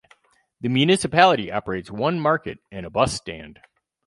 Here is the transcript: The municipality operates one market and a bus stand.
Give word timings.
The 0.61 0.67
municipality 0.67 1.51
operates 1.51 1.91
one 1.91 2.19
market 2.19 2.57
and 2.71 2.87
a 2.87 2.89
bus 2.89 3.13
stand. 3.13 3.59